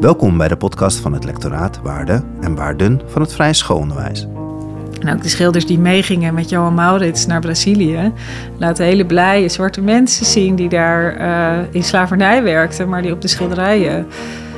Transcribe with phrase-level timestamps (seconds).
[0.00, 4.26] Welkom bij de podcast van het lectoraat Waarden en Waarden van het Vrije Schoolonderwijs.
[5.00, 8.12] En ook de schilders die meegingen met Johan Maurits naar Brazilië
[8.58, 13.20] laten hele blije zwarte mensen zien die daar uh, in slavernij werkten, maar die op
[13.20, 14.06] de schilderijen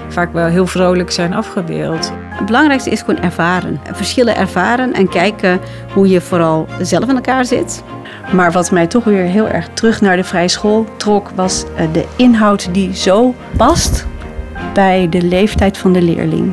[0.08, 2.12] vaak wel heel vrolijk zijn afgebeeld.
[2.28, 3.80] Het belangrijkste is gewoon ervaren.
[3.92, 5.60] Verschillen ervaren en kijken
[5.92, 7.82] hoe je vooral zelf in elkaar zit.
[8.34, 11.86] Maar wat mij toch weer heel erg terug naar de vrije school trok, was eh,
[11.92, 14.10] de inhoud die zo past
[14.74, 16.52] bij de leeftijd van de leerling.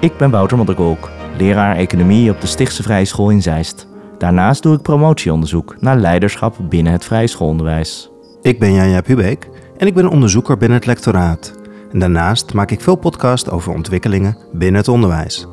[0.00, 3.86] Ik ben Wouter Modderkolk, leraar economie op de Stichtse Vrije School in Zeist.
[4.18, 8.10] Daarnaast doe ik promotieonderzoek naar leiderschap binnen het vrije schoolonderwijs.
[8.42, 11.54] Ik ben Janja Pubeek en ik ben onderzoeker binnen het lectoraat.
[11.92, 15.46] En daarnaast maak ik veel podcasts over ontwikkelingen binnen het onderwijs.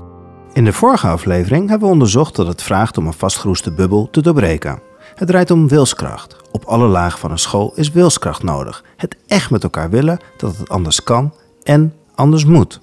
[0.53, 4.21] In de vorige aflevering hebben we onderzocht dat het vraagt om een vastgeroeste bubbel te
[4.21, 4.81] doorbreken.
[5.15, 6.37] Het draait om wilskracht.
[6.51, 8.83] Op alle lagen van een school is wilskracht nodig.
[8.97, 11.33] Het echt met elkaar willen dat het anders kan
[11.63, 12.79] en anders moet.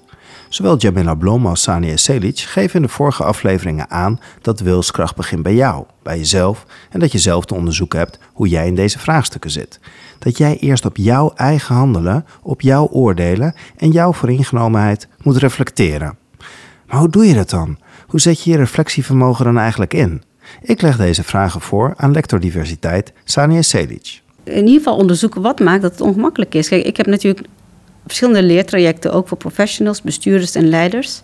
[0.49, 5.43] Zowel Jamila Blom als Sania Selic geven in de vorige afleveringen aan dat wilskracht begint
[5.43, 8.99] bij jou, bij jezelf en dat je zelf te onderzoeken hebt hoe jij in deze
[8.99, 9.79] vraagstukken zit.
[10.19, 16.17] Dat jij eerst op jouw eigen handelen, op jouw oordelen en jouw vooringenomenheid moet reflecteren.
[16.87, 17.77] Maar hoe doe je dat dan?
[18.07, 20.23] Hoe zet je je reflectievermogen dan eigenlijk in?
[20.61, 24.21] Ik leg deze vragen voor aan lector diversiteit Sania Selic.
[24.43, 26.67] In ieder geval onderzoeken wat maakt dat het ongemakkelijk is.
[26.67, 27.47] Kijk, ik heb natuurlijk
[28.09, 31.21] verschillende leertrajecten, ook voor professionals, bestuurders en leiders.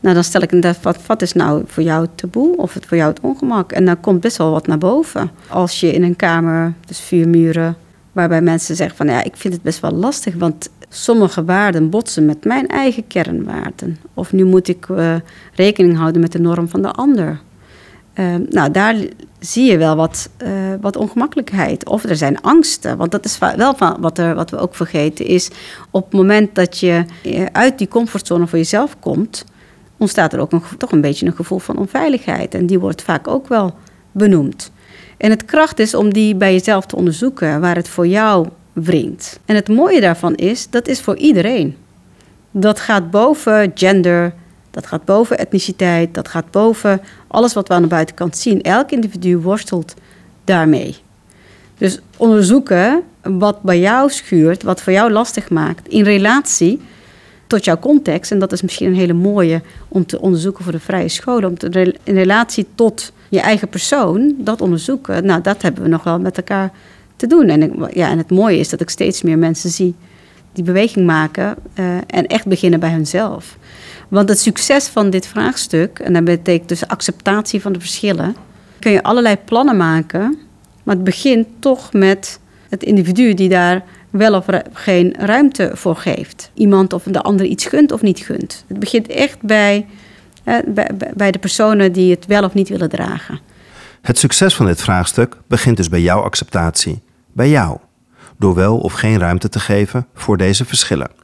[0.00, 2.86] Nou, dan stel ik inderdaad, wat, wat is nou voor jou het taboe of het
[2.86, 3.72] voor jou het ongemak?
[3.72, 5.30] En dan komt best wel wat naar boven.
[5.48, 7.76] Als je in een kamer, dus vier muren,
[8.12, 12.24] waarbij mensen zeggen van ja, ik vind het best wel lastig, want sommige waarden botsen
[12.24, 13.98] met mijn eigen kernwaarden.
[14.14, 15.14] Of nu moet ik uh,
[15.54, 17.40] rekening houden met de norm van de ander.
[18.14, 18.96] Uh, nou, daar
[19.40, 21.88] zie je wel wat, uh, wat ongemakkelijkheid.
[21.88, 22.96] Of er zijn angsten.
[22.96, 25.50] Want dat is wel van wat, er, wat we ook vergeten is...
[25.90, 29.44] op het moment dat je eh, uit die comfortzone voor jezelf komt...
[29.96, 32.54] ontstaat er ook toch een beetje een gevoel van onveiligheid.
[32.54, 33.74] En die wordt vaak ook wel
[34.12, 34.70] benoemd.
[35.16, 37.60] En het kracht is om die bij jezelf te onderzoeken...
[37.60, 39.40] waar het voor jou wringt.
[39.44, 41.76] En het mooie daarvan is, dat is voor iedereen.
[42.50, 44.34] Dat gaat boven gender,
[44.70, 48.62] dat gaat boven etniciteit, dat gaat boven alles wat we aan de buitenkant zien.
[48.62, 49.94] Elk individu worstelt
[50.44, 50.96] daarmee.
[51.78, 56.80] Dus onderzoeken wat bij jou schuurt, wat voor jou lastig maakt, in relatie
[57.46, 58.30] tot jouw context.
[58.30, 61.48] En dat is misschien een hele mooie om te onderzoeken voor de vrije scholen.
[61.48, 66.02] Om te, in relatie tot je eigen persoon, dat onderzoeken, nou, dat hebben we nog
[66.02, 66.70] wel met elkaar
[67.16, 67.48] te doen.
[67.48, 69.94] En, ja, en het mooie is dat ik steeds meer mensen zie
[70.52, 73.58] die beweging maken uh, en echt beginnen bij hunzelf.
[74.10, 78.36] Want het succes van dit vraagstuk, en dat betekent dus acceptatie van de verschillen,
[78.78, 80.38] kun je allerlei plannen maken,
[80.82, 86.50] maar het begint toch met het individu die daar wel of geen ruimte voor geeft.
[86.54, 88.64] Iemand of de ander iets gunt of niet gunt.
[88.68, 89.86] Het begint echt bij,
[90.66, 93.40] bij, bij de personen die het wel of niet willen dragen.
[94.00, 97.78] Het succes van dit vraagstuk begint dus bij jouw acceptatie, bij jou,
[98.38, 101.19] door wel of geen ruimte te geven voor deze verschillen.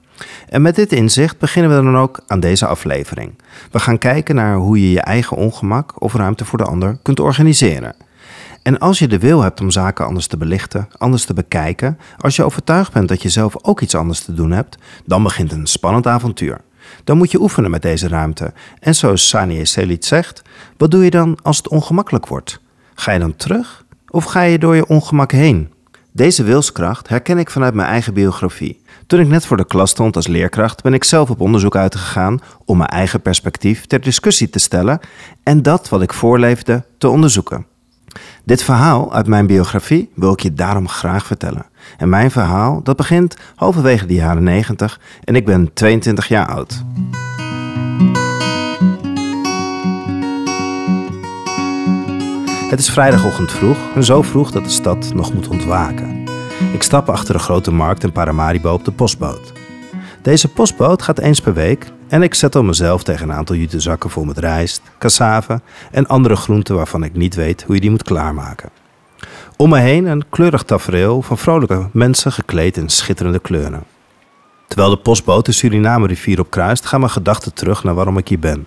[0.49, 3.39] En met dit inzicht beginnen we dan ook aan deze aflevering.
[3.71, 7.21] We gaan kijken naar hoe je je eigen ongemak of ruimte voor de ander kunt
[7.21, 7.95] organiseren.
[8.63, 12.37] En als je de wil hebt om zaken anders te belichten, anders te bekijken, als
[12.37, 15.67] je overtuigd bent dat je zelf ook iets anders te doen hebt, dan begint een
[15.67, 16.61] spannend avontuur.
[17.05, 18.53] Dan moet je oefenen met deze ruimte.
[18.81, 20.43] En zoals Sani Selit zegt,
[20.77, 22.61] wat doe je dan als het ongemakkelijk wordt?
[22.95, 25.73] Ga je dan terug of ga je door je ongemak heen?
[26.13, 28.81] Deze wilskracht herken ik vanuit mijn eigen biografie.
[29.07, 32.41] Toen ik net voor de klas stond als leerkracht, ben ik zelf op onderzoek uitgegaan
[32.65, 35.01] om mijn eigen perspectief ter discussie te stellen
[35.43, 37.67] en dat wat ik voorleefde te onderzoeken.
[38.45, 41.67] Dit verhaal uit mijn biografie wil ik je daarom graag vertellen.
[41.99, 46.85] En mijn verhaal dat begint halverwege de jaren 90 en ik ben 22 jaar oud.
[52.71, 56.16] Het is vrijdagochtend vroeg en zo vroeg dat de stad nog moet ontwaken.
[56.59, 59.53] Ik stap achter de grote markt in Paramaribo op de postboot.
[60.23, 64.11] Deze postboot gaat eens per week en ik zettel mezelf tegen een aantal jute zakken
[64.11, 65.61] vol met rijst, cassave
[65.91, 68.71] en andere groenten waarvan ik niet weet hoe je die moet klaarmaken.
[69.57, 73.85] Om me heen een kleurig tafereel van vrolijke mensen gekleed in schitterende kleuren.
[74.69, 78.67] Terwijl de postboot de Suriname-rivier opkruist, gaan mijn gedachten terug naar waarom ik hier ben.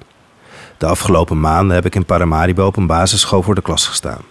[0.77, 4.21] De afgelopen maanden heb ik in Paramaribo op een basisschool voor de klas gestaan.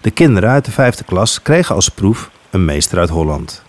[0.00, 3.62] De kinderen uit de vijfde klas kregen als proef een meester uit Holland.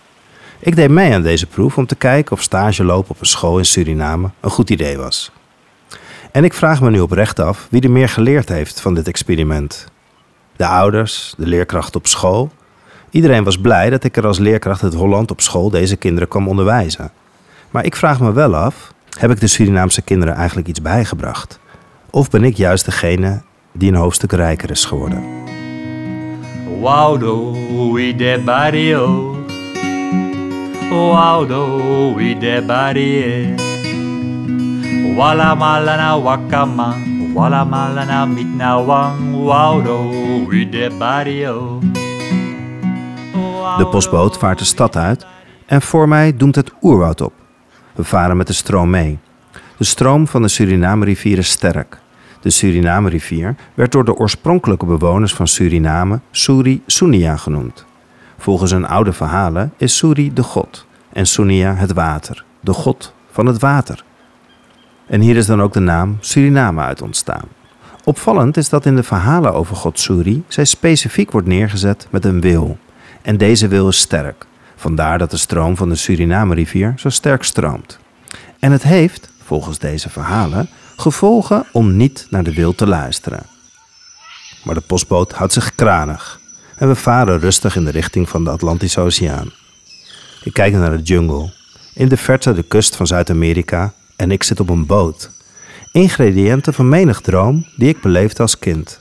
[0.58, 3.58] Ik deed mee aan deze proef om te kijken of stage lopen op een school
[3.58, 5.32] in Suriname een goed idee was.
[6.32, 9.86] En ik vraag me nu oprecht af wie er meer geleerd heeft van dit experiment.
[10.56, 12.50] De ouders, de leerkrachten op school.
[13.10, 16.48] Iedereen was blij dat ik er als leerkracht uit Holland op school deze kinderen kwam
[16.48, 17.12] onderwijzen.
[17.70, 21.58] Maar ik vraag me wel af, Heb ik de Surinaamse kinderen eigenlijk iets bijgebracht?
[22.10, 23.42] Of ben ik juist degene
[23.72, 25.22] die een hoofdstuk rijker is geworden?
[26.80, 27.52] Waudo
[27.92, 29.34] we de barrio.
[30.90, 33.54] Waudo we de barrio.
[35.16, 36.94] Wala malana wakama.
[37.34, 39.44] Wala malana mitnawang.
[39.44, 40.10] Waudo
[40.46, 41.78] we de barrio.
[43.78, 45.26] De postboot vaart de stad uit
[45.66, 47.32] en voor mij doemt het oerwoud op.
[47.94, 49.18] We varen met de stroom mee.
[49.76, 51.98] De stroom van de Suriname-rivier is sterk.
[52.40, 57.84] De Suriname-rivier werd door de oorspronkelijke bewoners van Suriname Suri Sunia genoemd.
[58.38, 63.46] Volgens een oude verhalen is Suri de god en Sunia het water, de god van
[63.46, 64.04] het water.
[65.06, 67.44] En hier is dan ook de naam Suriname uit ontstaan.
[68.04, 72.40] Opvallend is dat in de verhalen over god Suri zij specifiek wordt neergezet met een
[72.40, 72.78] wil.
[73.22, 74.46] En deze wil is sterk.
[74.76, 77.98] Vandaar dat de stroom van de Suriname-rivier zo sterk stroomt.
[78.58, 80.68] En het heeft, volgens deze verhalen,
[81.00, 83.46] gevolgen om niet naar de wil te luisteren.
[84.64, 86.40] Maar de postboot houdt zich kranig
[86.76, 89.52] en we varen rustig in de richting van de Atlantische Oceaan.
[90.42, 91.52] Ik kijk naar de jungle,
[91.94, 95.30] in de verte de kust van Zuid-Amerika en ik zit op een boot.
[95.92, 99.00] Ingrediënten van menig droom die ik beleefde als kind.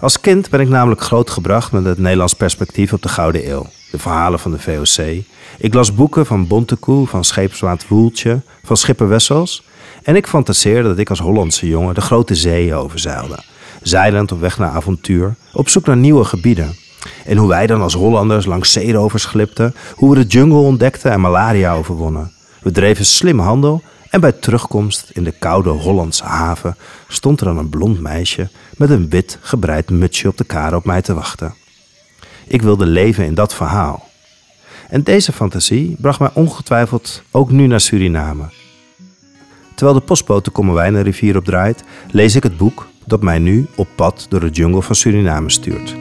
[0.00, 3.66] Als kind ben ik namelijk grootgebracht met het Nederlands perspectief op de Gouden Eeuw.
[3.90, 5.24] De verhalen van de VOC.
[5.58, 9.62] Ik las boeken van Bontekoe, van Scheepswaard Woeltje, van Schipper Wessels.
[10.02, 13.38] En ik fantaseerde dat ik als Hollandse jongen de grote zeeën overzeilde.
[13.82, 16.76] Zeilend op weg naar avontuur, op zoek naar nieuwe gebieden.
[17.24, 21.20] En hoe wij dan als Hollanders langs zeerovers glipten, hoe we de jungle ontdekten en
[21.20, 22.32] malaria overwonnen.
[22.62, 26.76] We dreven slim handel en bij terugkomst in de koude Hollandse haven
[27.08, 30.84] stond er dan een blond meisje met een wit gebreid mutsje op de kade op
[30.84, 31.54] mij te wachten.
[32.50, 34.08] Ik wilde leven in dat verhaal.
[34.88, 38.44] En deze fantasie bracht mij ongetwijfeld ook nu naar Suriname.
[39.74, 43.88] Terwijl de postboot de Kommerwijnen rivier opdraait, lees ik het boek dat mij nu op
[43.94, 45.96] pad door de jungle van Suriname stuurt.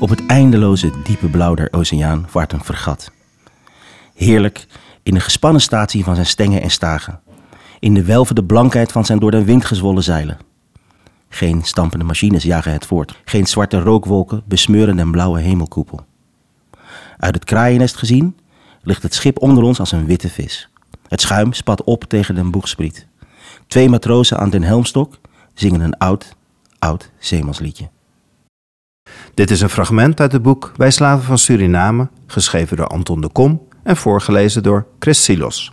[0.00, 3.10] Op het eindeloze diepe blauw der oceaan vaart een vergat.
[4.14, 4.66] Heerlijk
[5.02, 7.20] in de gespannen statie van zijn stengen en stagen.
[7.80, 10.38] In de welvende blankheid van zijn door de wind gezwollen zeilen.
[11.34, 13.20] Geen stampende machines jagen het voort.
[13.24, 16.00] Geen zwarte rookwolken besmeuren den blauwe hemelkoepel.
[17.18, 18.36] Uit het kraaiennest gezien
[18.82, 20.68] ligt het schip onder ons als een witte vis.
[21.08, 23.06] Het schuim spat op tegen den boegspriet.
[23.66, 25.18] Twee matrozen aan den helmstok
[25.54, 26.36] zingen een oud,
[26.78, 27.88] oud zeemansliedje.
[29.34, 33.28] Dit is een fragment uit het boek Wij Slaven van Suriname, geschreven door Anton de
[33.28, 35.72] Kom en voorgelezen door Chris Silos.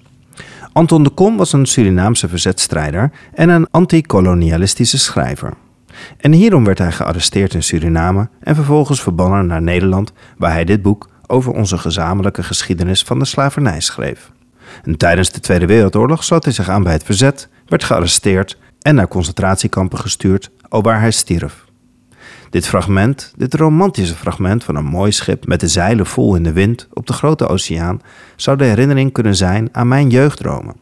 [0.73, 5.53] Anton de Kom was een Surinaamse verzetstrijder en een antikolonialistische schrijver.
[6.17, 10.81] En hierom werd hij gearresteerd in Suriname en vervolgens verbannen naar Nederland, waar hij dit
[10.81, 14.31] boek over onze gezamenlijke geschiedenis van de slavernij schreef.
[14.83, 18.95] En tijdens de Tweede Wereldoorlog sloot hij zich aan bij het verzet, werd gearresteerd en
[18.95, 21.60] naar concentratiekampen gestuurd, alwaar hij stierf.
[22.51, 26.51] Dit fragment, dit romantische fragment van een mooi schip met de zeilen vol in de
[26.51, 28.01] wind op de grote oceaan,
[28.35, 30.75] zou de herinnering kunnen zijn aan mijn jeugddromen.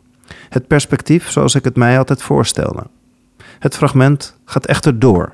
[0.49, 2.83] Het perspectief zoals ik het mij altijd voorstelde.
[3.59, 5.31] Het fragment gaat echter door.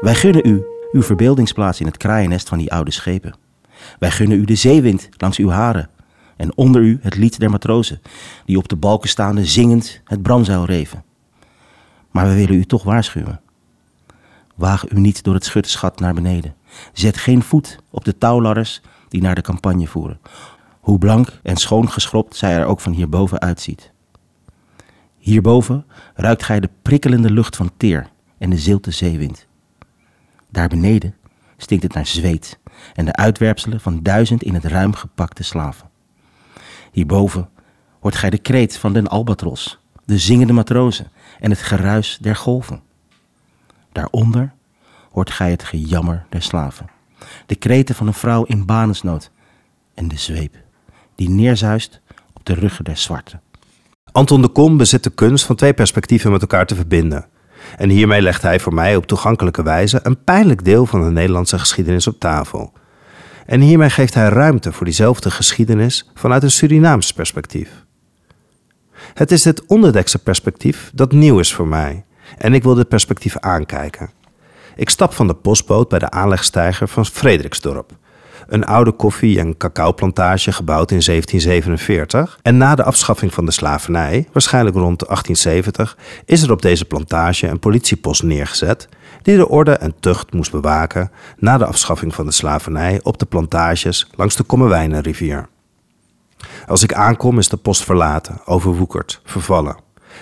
[0.00, 0.62] Wij gunnen u
[0.92, 3.34] uw verbeeldingsplaats in het kraaiennest van die oude schepen.
[3.98, 5.90] Wij gunnen u de zeewind langs uw haren
[6.36, 8.00] en onder u het lied der matrozen,
[8.44, 11.04] die op de balken staande zingend het bramzeil reven.
[12.10, 13.40] Maar we willen u toch waarschuwen.
[14.58, 16.54] Waag u niet door het schutterschat naar beneden.
[16.92, 20.20] Zet geen voet op de touwladders die naar de campagne voeren.
[20.80, 23.92] Hoe blank en schoon geschropt zij er ook van hierboven uitziet.
[25.18, 29.46] Hierboven ruikt gij de prikkelende lucht van teer en de zilte zeewind.
[30.50, 31.14] Daar beneden
[31.56, 32.58] stinkt het naar zweet
[32.94, 35.90] en de uitwerpselen van duizend in het ruim gepakte slaven.
[36.92, 37.48] Hierboven
[38.00, 41.10] hoort gij de kreet van den albatros, de zingende matrozen
[41.40, 42.86] en het geruis der golven.
[43.98, 44.52] Daaronder
[45.12, 46.86] hoort gij het gejammer der slaven,
[47.46, 49.30] de kreten van een vrouw in banensnood
[49.94, 50.54] en de zweep
[51.14, 52.00] die neerzuist
[52.34, 53.40] op de ruggen der zwarten.
[54.12, 57.26] Anton de Kom bezit de kunst van twee perspectieven met elkaar te verbinden.
[57.76, 61.58] En hiermee legt hij voor mij op toegankelijke wijze een pijnlijk deel van de Nederlandse
[61.58, 62.72] geschiedenis op tafel.
[63.46, 67.84] En hiermee geeft hij ruimte voor diezelfde geschiedenis vanuit een Surinaams perspectief.
[69.14, 72.04] Het is dit onderdekse perspectief dat nieuw is voor mij
[72.36, 74.10] en ik wil dit perspectief aankijken.
[74.76, 77.92] Ik stap van de postboot bij de aanlegstijger van Frederiksdorp.
[78.46, 82.38] Een oude koffie- en cacaoplantage gebouwd in 1747.
[82.42, 87.46] En na de afschaffing van de slavernij, waarschijnlijk rond 1870, is er op deze plantage
[87.46, 88.88] een politiepost neergezet
[89.22, 93.26] die de orde en tucht moest bewaken na de afschaffing van de slavernij op de
[93.26, 95.48] plantages langs de Kommerwijnenrivier.
[96.66, 99.76] Als ik aankom is de post verlaten, overwoekerd, vervallen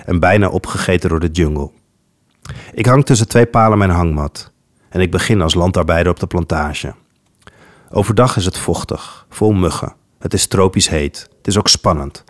[0.04, 1.70] en bijna opgegeten door de jungle.
[2.72, 4.52] Ik hang tussen twee palen mijn hangmat
[4.88, 6.94] en ik begin als landarbeider op de plantage.
[7.90, 9.94] Overdag is het vochtig, vol muggen.
[10.18, 11.28] Het is tropisch heet.
[11.36, 12.24] Het is ook spannend.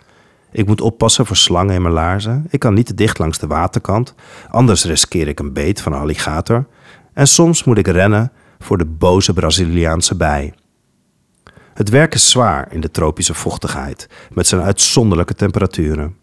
[0.51, 2.45] Ik moet oppassen voor slangen in mijn laarzen.
[2.49, 4.13] Ik kan niet te dicht langs de waterkant,
[4.49, 6.65] anders riskeer ik een beet van een alligator.
[7.13, 10.53] En soms moet ik rennen voor de boze Braziliaanse bij.
[11.73, 16.15] Het werk is zwaar in de tropische vochtigheid, met zijn uitzonderlijke temperaturen.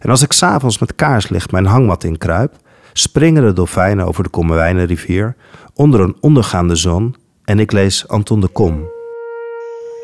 [0.00, 2.56] En als ik s'avonds met kaarslicht mijn hangmat inkruip,
[2.96, 5.36] springen de dolfijnen over de Kommerwijnenrivier
[5.74, 8.88] onder een ondergaande zon en ik lees Anton de Kom.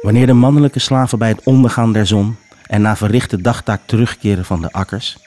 [0.03, 4.61] Wanneer de mannelijke slaven bij het ondergaan der zon en na verrichte dagtaak terugkeren van
[4.61, 5.19] de akkers,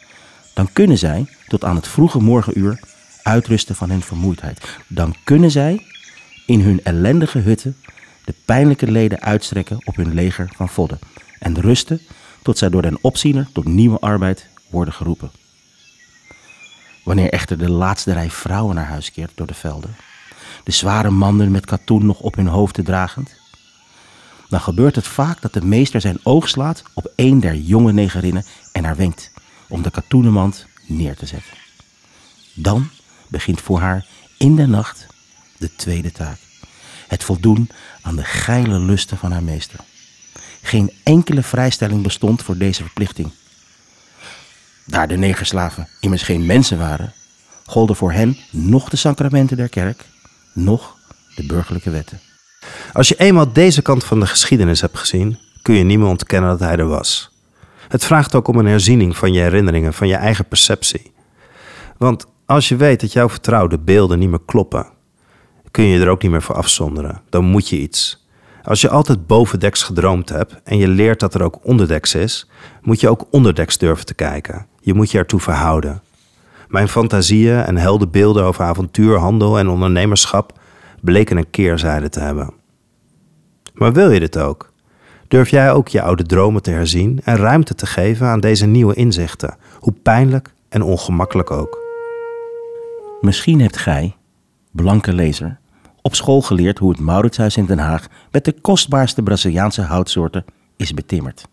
[0.54, 2.80] dan kunnen zij tot aan het vroege morgenuur
[3.24, 4.78] uitrusten van hun vermoeidheid.
[4.88, 5.86] Dan kunnen zij
[6.46, 7.76] in hun ellendige hutten
[8.26, 11.00] de pijnlijke leden uitstrekken op hun leger van vodden
[11.40, 12.02] en rusten
[12.42, 15.43] tot zij door den opziener tot nieuwe arbeid worden geroepen.
[17.04, 19.96] Wanneer echter de laatste rij vrouwen naar huis keert door de velden,
[20.64, 23.36] de zware mannen met katoen nog op hun hoofden dragend,
[24.50, 28.46] dan gebeurt het vaak dat de meester zijn oog slaat op een der jonge negerinnen
[28.72, 29.32] en haar wenkt
[29.70, 31.54] om de katoenen mand neer te zetten.
[32.54, 32.90] Dan
[33.28, 34.06] begint voor haar
[34.38, 35.08] in de nacht
[35.58, 36.38] de tweede taak.
[37.08, 37.70] Het voldoen
[38.02, 39.80] aan de geile lusten van haar meester.
[40.62, 43.32] Geen enkele vrijstelling bestond voor deze verplichting.
[44.86, 47.14] Daar de negerslaven immers geen mensen waren,
[47.66, 50.06] golden voor hen nog de sacramenten der kerk,
[50.54, 50.98] nog
[51.36, 52.20] de burgerlijke wetten.
[52.94, 56.50] Als je eenmaal deze kant van de geschiedenis hebt gezien, kun je niet meer ontkennen
[56.50, 57.32] dat hij er was.
[57.88, 61.12] Het vraagt ook om een herziening van je herinneringen, van je eigen perceptie.
[61.98, 64.88] Want als je weet dat jouw vertrouwde beelden niet meer kloppen,
[65.72, 67.22] kun je er ook niet meer voor afzonderen.
[67.30, 68.28] Dan moet je iets.
[68.64, 72.50] Als je altijd bovendeks gedroomd hebt en je leert dat er ook onderdeks is,
[72.82, 74.68] moet je ook onderdeks durven te kijken.
[74.86, 76.02] Je moet je ertoe verhouden.
[76.68, 80.60] Mijn fantasieën en heldenbeelden over avontuur, handel en ondernemerschap
[81.02, 82.54] bleken een keerzijde te hebben.
[83.74, 84.72] Maar wil je dit ook?
[85.28, 88.94] Durf jij ook je oude dromen te herzien en ruimte te geven aan deze nieuwe
[88.94, 91.78] inzichten, hoe pijnlijk en ongemakkelijk ook?
[93.22, 94.16] Misschien hebt gij,
[94.72, 95.60] blanke lezer,
[96.02, 100.46] op school geleerd hoe het Mauritshuis in Den Haag met de kostbaarste Braziliaanse houtsoorten
[100.78, 101.48] is betimmerd.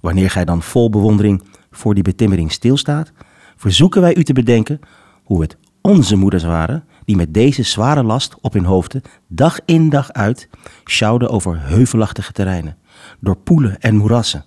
[0.00, 1.42] Wanneer gij dan vol bewondering
[1.76, 3.12] voor die betimmering stilstaat,
[3.56, 4.80] verzoeken wij u te bedenken
[5.24, 9.88] hoe het onze moeders waren die met deze zware last op hun hoofden dag in
[9.88, 10.48] dag uit
[10.84, 12.76] sjouwden over heuvelachtige terreinen,
[13.20, 14.44] door poelen en moerassen,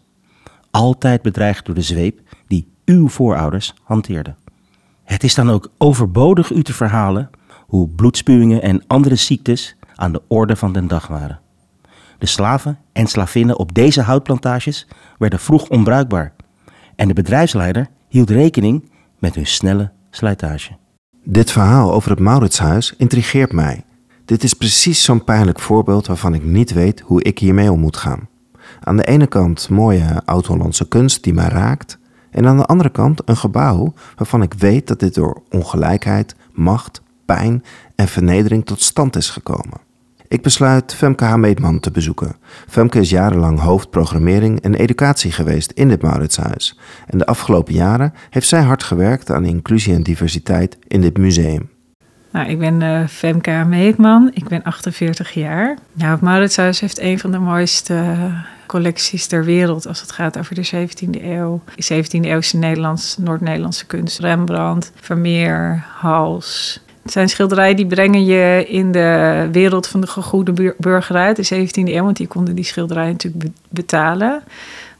[0.71, 4.38] altijd bedreigd door de zweep die uw voorouders hanteerden.
[5.03, 7.29] Het is dan ook overbodig u te verhalen
[7.67, 11.39] hoe bloedspuwingen en andere ziektes aan de orde van den dag waren.
[12.17, 16.33] De slaven en slavinnen op deze houtplantages werden vroeg onbruikbaar
[17.00, 18.89] en de bedrijfsleider hield rekening
[19.20, 20.77] met hun snelle slijtage.
[21.24, 23.84] Dit verhaal over het Mauritshuis intrigeert mij.
[24.25, 27.98] Dit is precies zo'n pijnlijk voorbeeld waarvan ik niet weet hoe ik hiermee om moet
[27.98, 28.27] gaan.
[28.84, 32.00] Aan de ene kant mooie oud-Hollandse kunst die mij raakt,
[32.32, 37.01] en aan de andere kant een gebouw waarvan ik weet dat dit door ongelijkheid, macht,
[37.25, 37.63] pijn
[37.96, 39.88] en vernedering tot stand is gekomen.
[40.29, 42.36] Ik besluit Femke Hameedman te bezoeken.
[42.67, 46.79] Femke is jarenlang hoofdprogrammering en educatie geweest in dit Mauritshuis.
[47.07, 51.69] En de afgelopen jaren heeft zij hard gewerkt aan inclusie en diversiteit in dit museum.
[52.31, 55.77] Nou, ik ben uh, Femke Hameedman, ik ben 48 jaar.
[55.93, 58.31] Nou, het Mauritshuis heeft een van de mooiste
[58.67, 61.62] collecties ter wereld als het gaat over de 17e eeuw.
[61.71, 64.19] 17e eeuwse Nederlands, Noord-Nederlandse kunst.
[64.19, 66.81] Rembrandt, Vermeer, Hals,
[67.12, 72.04] zijn schilderijen die brengen je in de wereld van de gegoede burgerij, de 17e eeuw,
[72.04, 74.44] want die konden die schilderijen natuurlijk betalen.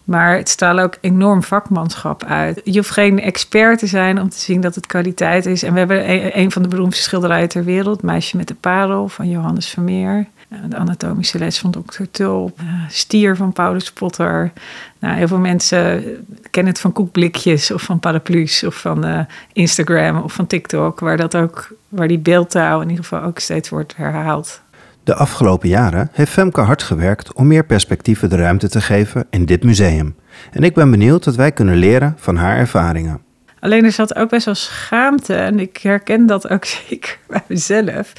[0.04, 2.62] Maar het straalt ook enorm vakmanschap uit.
[2.63, 5.63] Je hoeft geen expert te zijn om te zien dat het kwaliteit is.
[5.63, 9.08] En we hebben een, een van de beroemdste schilderijen ter wereld, Meisje met de Parel
[9.08, 10.28] van Johannes Vermeer.
[10.70, 12.04] De anatomische les van Dr.
[12.12, 12.60] Tulp.
[12.88, 14.51] Stier van Paulus Potter.
[15.00, 16.04] Nou, heel veel mensen
[16.50, 19.20] kennen het van koekblikjes of van paraplu's of van uh,
[19.54, 23.69] Instagram of van TikTok, waar, dat ook, waar die beeldtaal in ieder geval ook steeds
[23.69, 24.62] wordt herhaald.
[25.03, 29.46] De afgelopen jaren heeft Femke hard gewerkt om meer perspectieven de ruimte te geven in
[29.46, 30.15] dit museum.
[30.51, 33.22] En ik ben benieuwd wat wij kunnen leren van haar ervaringen.
[33.60, 38.13] Alleen er zat ook best wel schaamte en ik herken dat ook zeker bij mezelf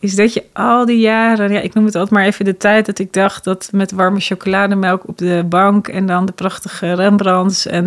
[0.00, 2.86] is dat je al die jaren, ja, ik noem het altijd maar even de tijd
[2.86, 7.66] dat ik dacht dat met warme chocolademelk op de bank en dan de prachtige Rembrandts.
[7.66, 7.84] En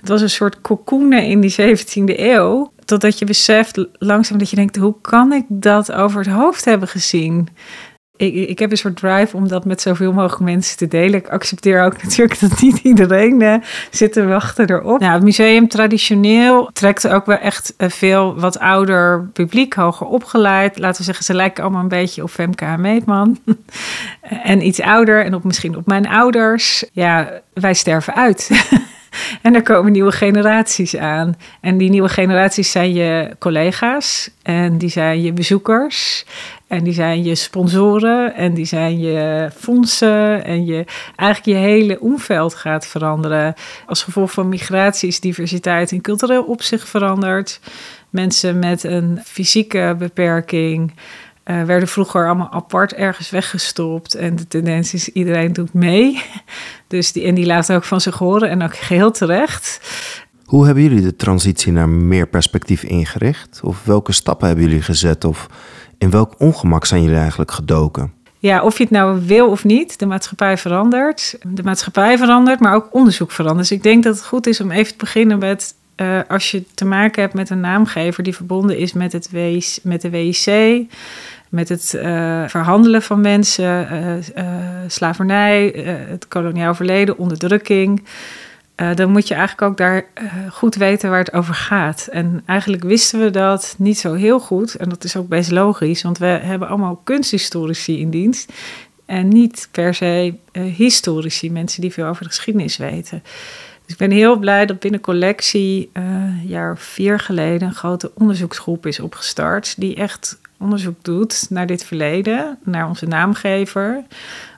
[0.00, 2.72] het was een soort cocoenen in die 17e eeuw.
[2.92, 6.88] Totdat je beseft langzaam dat je denkt, hoe kan ik dat over het hoofd hebben
[6.88, 7.48] gezien?
[8.16, 11.18] Ik, ik heb een soort drive om dat met zoveel mogelijk mensen te delen.
[11.18, 13.54] Ik accepteer ook natuurlijk dat niet iedereen uh,
[13.90, 15.00] zit te wachten erop.
[15.00, 20.78] Nou, het museum traditioneel trekt ook wel echt uh, veel wat ouder publiek, hoger opgeleid.
[20.78, 23.38] Laten we zeggen, ze lijken allemaal een beetje op Femke Meetman.
[24.52, 26.84] en iets ouder en op, misschien op mijn ouders.
[26.92, 28.50] Ja, wij sterven uit.
[29.42, 31.36] En er komen nieuwe generaties aan.
[31.60, 36.24] En die nieuwe generaties zijn je collega's en die zijn je bezoekers.
[36.66, 40.44] En die zijn je sponsoren en die zijn je fondsen.
[40.44, 40.84] En je,
[41.16, 43.54] eigenlijk je hele omveld gaat veranderen.
[43.86, 47.60] Als gevolg van migratie is diversiteit in cultureel opzicht veranderd.
[48.10, 50.92] Mensen met een fysieke beperking
[51.44, 54.14] uh, werden vroeger allemaal apart ergens weggestopt.
[54.14, 56.22] En de tendens is, iedereen doet mee.
[56.86, 59.80] Dus die, en die laat ook van zich horen en ook geheel terecht.
[60.44, 63.60] Hoe hebben jullie de transitie naar meer perspectief ingericht?
[63.62, 65.24] Of welke stappen hebben jullie gezet?
[65.24, 65.46] Of
[65.98, 68.12] in welk ongemak zijn jullie eigenlijk gedoken?
[68.38, 71.36] Ja, of je het nou wil of niet, de maatschappij verandert.
[71.46, 73.68] De maatschappij verandert, maar ook onderzoek verandert.
[73.68, 76.64] Dus ik denk dat het goed is om even te beginnen met uh, als je
[76.74, 80.86] te maken hebt met een naamgever die verbonden is met, het WIC, met de WIC,
[81.48, 82.02] met het uh,
[82.48, 83.88] verhandelen van mensen,
[84.36, 84.44] uh,
[84.86, 85.66] slavernij,
[86.08, 88.04] het koloniaal verleden, onderdrukking.
[88.94, 90.04] dan moet je eigenlijk ook daar
[90.50, 92.08] goed weten waar het over gaat.
[92.10, 94.74] En eigenlijk wisten we dat niet zo heel goed.
[94.74, 98.52] En dat is ook best logisch, want we hebben allemaal kunsthistorici in dienst.
[99.06, 103.22] En niet per se historici, mensen die veel over de geschiedenis weten.
[103.84, 108.86] Dus ik ben heel blij dat binnen collectie een jaar vier geleden een grote onderzoeksgroep
[108.86, 109.74] is opgestart.
[109.78, 114.04] Die echt onderzoek doet naar dit verleden, naar onze naamgever.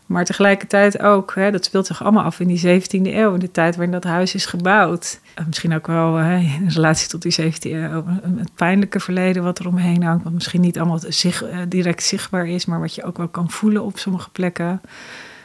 [0.07, 3.50] Maar tegelijkertijd ook, hè, dat speelt zich allemaal af in die 17e eeuw, in de
[3.50, 5.21] tijd waarin dat huis is gebouwd.
[5.47, 8.04] misschien ook wel hè, in relatie tot die 17e eeuw,
[8.37, 12.47] het pijnlijke verleden wat er omheen hangt, wat misschien niet allemaal zich, eh, direct zichtbaar
[12.47, 14.81] is, maar wat je ook wel kan voelen op sommige plekken.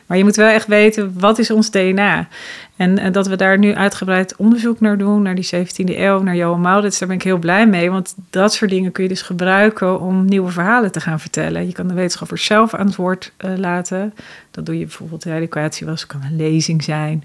[0.09, 2.27] Maar je moet wel echt weten, wat is ons DNA?
[2.75, 6.35] En, en, dat we daar nu uitgebreid onderzoek naar doen, naar die 17e eeuw, naar
[6.35, 7.91] Johan Maurits, daar ben ik heel blij mee.
[7.91, 11.65] Want dat soort dingen kun je dus gebruiken om nieuwe verhalen te gaan vertellen.
[11.65, 14.13] Je kan de wetenschappers zelf aan het woord uh, laten.
[14.51, 17.23] Dat doe je bijvoorbeeld, de educatie was, kan een lezing zijn.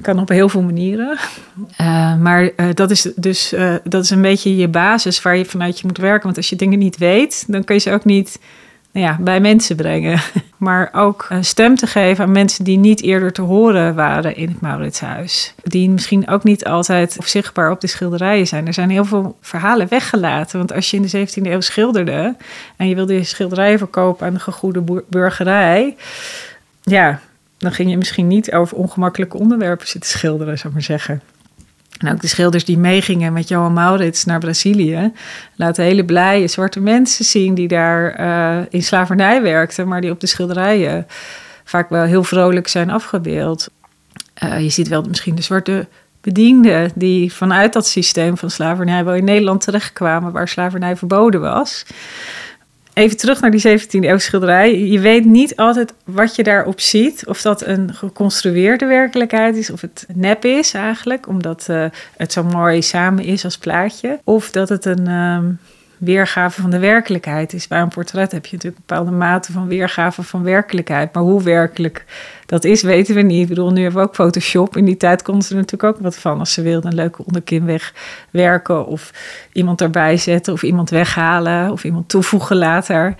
[0.00, 1.18] Kan op heel veel manieren.
[1.80, 5.80] Uh, maar uh, dat is dus dat is een beetje je basis waar je vanuit
[5.80, 6.24] je moet werken.
[6.24, 8.38] Want als je dingen niet weet, dan kun je ze ook niet
[8.92, 10.20] ja, bij mensen brengen.
[10.62, 14.48] Maar ook een stem te geven aan mensen die niet eerder te horen waren in
[14.48, 15.54] het Mauritshuis.
[15.62, 18.66] Die misschien ook niet altijd zichtbaar op de schilderijen zijn.
[18.66, 20.58] Er zijn heel veel verhalen weggelaten.
[20.58, 22.36] Want als je in de 17e eeuw schilderde
[22.76, 25.96] en je wilde je schilderijen verkopen aan de gegoede burgerij.
[26.82, 27.20] Ja,
[27.58, 31.22] dan ging je misschien niet over ongemakkelijke onderwerpen zitten schilderen, zou ik maar zeggen.
[32.02, 35.12] En ook de schilders die meegingen met Johan Maurits naar Brazilië,
[35.56, 40.20] laten hele blije zwarte mensen zien die daar uh, in slavernij werkten, maar die op
[40.20, 41.06] de schilderijen
[41.64, 43.68] vaak wel heel vrolijk zijn afgebeeld.
[44.44, 45.86] Uh, je ziet wel misschien de zwarte
[46.20, 51.84] bedienden die vanuit dat systeem van slavernij wel in Nederland terechtkwamen waar slavernij verboden was
[52.94, 54.78] even terug naar die 17e eeuw schilderij.
[54.78, 57.26] Je weet niet altijd wat je daarop ziet.
[57.26, 61.84] Of dat een geconstrueerde werkelijkheid is, of het nep is eigenlijk, omdat uh,
[62.16, 64.18] het zo mooi samen is als plaatje.
[64.24, 65.58] Of dat het een um,
[66.04, 67.68] weergave van de werkelijkheid is.
[67.68, 71.14] Bij een portret heb je natuurlijk een bepaalde mate van weergave van werkelijkheid.
[71.14, 72.04] Maar hoe werkelijk
[72.46, 73.42] dat is, weten we niet.
[73.42, 74.76] Ik bedoel, nu hebben we ook Photoshop.
[74.76, 76.38] In die tijd konden ze er natuurlijk ook wat van.
[76.38, 78.86] Als ze wilden een leuke onderkin wegwerken.
[78.86, 79.12] Of
[79.52, 80.52] iemand erbij zetten.
[80.52, 81.70] Of iemand weghalen.
[81.70, 83.14] Of iemand toevoegen later.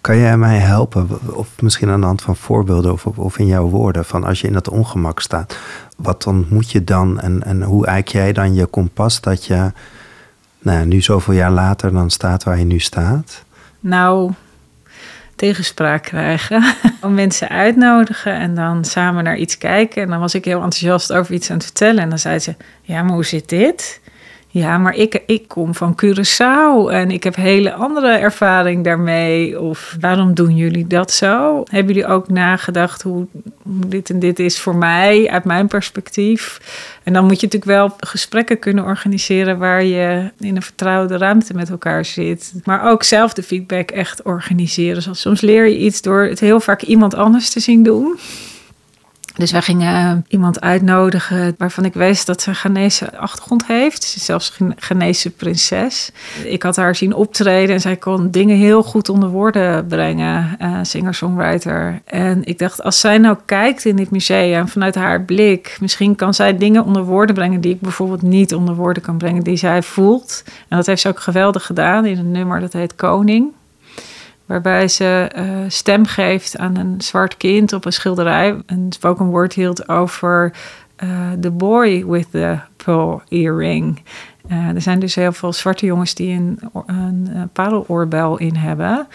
[0.00, 1.08] Kan jij mij helpen?
[1.34, 2.92] Of misschien aan de hand van voorbeelden.
[2.92, 4.04] Of, of in jouw woorden.
[4.04, 5.58] Van als je in dat ongemak staat.
[5.96, 7.20] Wat dan moet je dan?
[7.20, 9.72] En, en hoe eik jij dan je kompas dat je...
[10.66, 13.44] Nou, nu zoveel jaar later dan staat waar je nu staat?
[13.80, 14.32] Nou,
[15.36, 16.74] tegenspraak krijgen.
[17.02, 20.02] Om mensen uitnodigen en dan samen naar iets kijken.
[20.02, 22.02] En dan was ik heel enthousiast over iets aan het vertellen.
[22.02, 24.00] En dan zei ze: Ja, maar hoe zit dit?
[24.56, 29.60] Ja, maar ik, ik kom van Curaçao en ik heb hele andere ervaring daarmee.
[29.60, 31.62] Of waarom doen jullie dat zo?
[31.70, 33.26] Hebben jullie ook nagedacht hoe,
[33.64, 36.60] dit en dit is voor mij, uit mijn perspectief?
[37.02, 41.54] En dan moet je natuurlijk wel gesprekken kunnen organiseren waar je in een vertrouwde ruimte
[41.54, 42.52] met elkaar zit.
[42.64, 45.16] Maar ook zelf de feedback echt organiseren.
[45.16, 48.18] soms leer je iets door het heel vaak iemand anders te zien doen.
[49.36, 54.04] Dus wij gingen iemand uitnodigen waarvan ik wist dat ze een Ghanese achtergrond heeft.
[54.04, 56.12] Ze is zelfs een Ghanese prinses.
[56.44, 60.56] Ik had haar zien optreden en zij kon dingen heel goed onder woorden brengen.
[60.62, 62.00] Uh, Singer-songwriter.
[62.04, 65.76] En ik dacht, als zij nou kijkt in dit museum vanuit haar blik...
[65.80, 69.42] misschien kan zij dingen onder woorden brengen die ik bijvoorbeeld niet onder woorden kan brengen.
[69.42, 70.42] Die zij voelt.
[70.68, 73.52] En dat heeft ze ook geweldig gedaan in een nummer dat heet Koning.
[74.46, 78.56] Waarbij ze uh, stem geeft aan een zwart kind op een schilderij.
[78.66, 80.52] Een spoken word hield over
[81.04, 84.02] uh, the boy with the pearl earring.
[84.50, 89.06] Uh, er zijn dus heel veel zwarte jongens die een, een, een pareloorbel in hebben.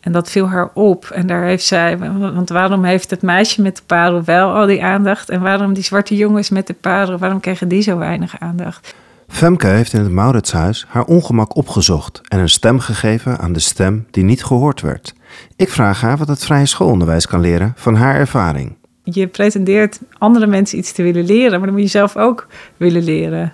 [0.00, 1.04] En dat viel haar op.
[1.04, 4.84] En daar heeft zij, want waarom heeft het meisje met de parel wel al die
[4.84, 5.28] aandacht?
[5.28, 8.94] En waarom die zwarte jongens met de parel, waarom kregen die zo weinig aandacht?
[9.28, 14.06] Femke heeft in het Mauritshuis haar ongemak opgezocht en een stem gegeven aan de stem
[14.10, 15.14] die niet gehoord werd.
[15.56, 18.76] Ik vraag haar wat het vrije schoolonderwijs kan leren van haar ervaring.
[19.02, 23.02] Je pretendeert andere mensen iets te willen leren, maar dan moet je zelf ook willen
[23.02, 23.52] leren.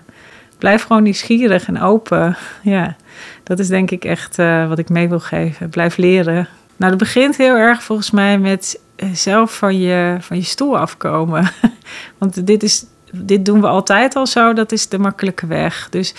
[0.58, 2.36] Blijf gewoon nieuwsgierig en open.
[2.62, 2.96] Ja,
[3.42, 5.68] dat is denk ik echt uh, wat ik mee wil geven.
[5.68, 6.48] Blijf leren.
[6.76, 8.80] Nou, dat begint heel erg volgens mij met
[9.12, 11.50] zelf van je, van je stoel afkomen.
[12.18, 15.88] Want dit, is, dit doen we altijd al zo, dat is de makkelijke weg.
[15.90, 16.14] Dus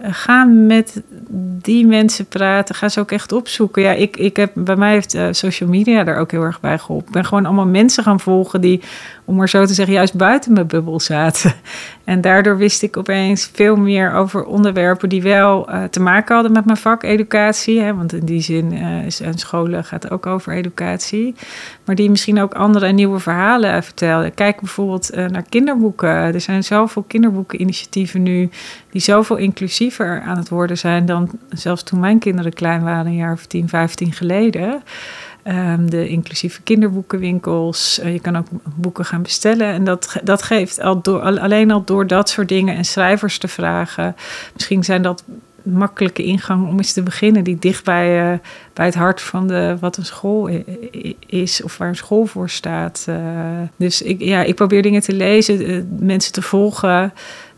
[0.00, 1.02] uh, ga met
[1.62, 2.74] die mensen praten.
[2.74, 3.82] Ga ze ook echt opzoeken.
[3.82, 6.78] Ja, ik, ik heb, bij mij heeft uh, social media daar ook heel erg bij
[6.78, 7.06] geholpen.
[7.06, 8.82] Ik ben gewoon allemaal mensen gaan volgen die,
[9.24, 11.52] om maar zo te zeggen, juist buiten mijn bubbel zaten.
[12.04, 16.52] En daardoor wist ik opeens veel meer over onderwerpen die wel uh, te maken hadden
[16.52, 17.80] met mijn vak educatie.
[17.80, 21.34] Hè, want in die zin uh, scholen gaat ook over educatie.
[21.84, 24.34] Maar die misschien ook andere en nieuwe verhalen vertelden.
[24.34, 26.08] Kijk bijvoorbeeld naar kinderboeken.
[26.08, 28.50] Er zijn zoveel kinderboekeninitiatieven nu
[28.90, 33.14] die zoveel inclusiever aan het worden zijn dan zelfs toen mijn kinderen klein waren, een
[33.14, 34.82] jaar of 10, 15 geleden.
[35.48, 38.00] Um, de inclusieve kinderboekenwinkels.
[38.02, 39.66] Uh, je kan ook boeken gaan bestellen.
[39.66, 43.48] En dat, dat geeft al door, alleen al door dat soort dingen en schrijvers te
[43.48, 44.16] vragen.
[44.54, 45.24] Misschien zijn dat
[45.62, 48.38] makkelijke ingang om eens te beginnen, die dicht bij, uh,
[48.72, 50.50] bij het hart van de, wat een school
[51.26, 53.06] is of waar een school voor staat.
[53.08, 53.16] Uh,
[53.76, 57.12] dus ik, ja, ik probeer dingen te lezen, mensen te volgen.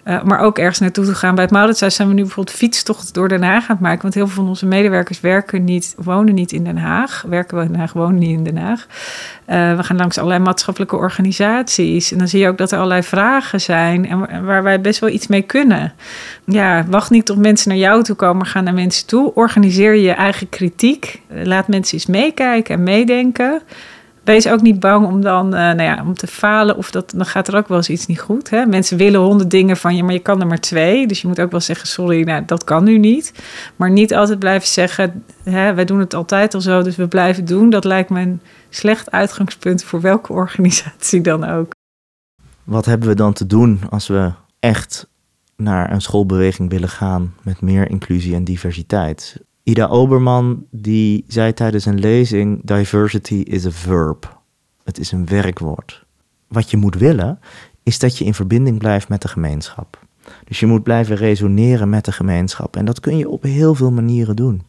[0.08, 1.34] Uh, maar ook ergens naartoe te gaan.
[1.34, 4.02] Bij het Mauritshuis zijn we nu bijvoorbeeld fietstocht door Den Haag aan het maken.
[4.02, 7.24] Want heel veel van onze medewerkers werken niet, wonen niet in Den Haag.
[7.28, 8.86] Werken wel in Den Haag, wonen niet in Den Haag.
[9.48, 12.12] Uh, we gaan langs allerlei maatschappelijke organisaties.
[12.12, 14.08] En dan zie je ook dat er allerlei vragen zijn.
[14.08, 15.92] En waar wij best wel iets mee kunnen.
[16.44, 19.34] Ja, wacht niet tot mensen naar jou toe komen, maar ga naar mensen toe.
[19.34, 21.20] Organiseer je eigen kritiek.
[21.28, 23.62] Laat mensen eens meekijken en meedenken
[24.26, 27.26] wees ook niet bang om dan uh, nou ja, om te falen of dat, dan
[27.26, 28.50] gaat er ook wel eens iets niet goed.
[28.50, 28.66] Hè?
[28.66, 31.06] Mensen willen honderd dingen van je, maar je kan er maar twee.
[31.06, 33.32] Dus je moet ook wel zeggen, sorry, nou, dat kan nu niet.
[33.76, 37.44] Maar niet altijd blijven zeggen, hè, wij doen het altijd al zo, dus we blijven
[37.44, 37.70] doen.
[37.70, 41.74] Dat lijkt me een slecht uitgangspunt voor welke organisatie dan ook.
[42.64, 45.08] Wat hebben we dan te doen als we echt
[45.56, 49.40] naar een schoolbeweging willen gaan met meer inclusie en diversiteit?
[49.68, 54.40] Ida Oberman die zei tijdens een lezing: Diversity is a verb.
[54.84, 56.06] Het is een werkwoord.
[56.48, 57.38] Wat je moet willen,
[57.82, 59.98] is dat je in verbinding blijft met de gemeenschap.
[60.44, 62.76] Dus je moet blijven resoneren met de gemeenschap.
[62.76, 64.62] En dat kun je op heel veel manieren doen.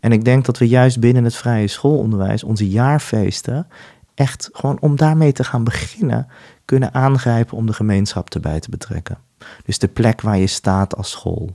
[0.00, 3.66] En ik denk dat we juist binnen het vrije schoolonderwijs onze jaarfeesten
[4.14, 6.26] echt gewoon om daarmee te gaan beginnen,
[6.64, 9.18] kunnen aangrijpen om de gemeenschap erbij te betrekken.
[9.64, 11.50] Dus de plek waar je staat als school.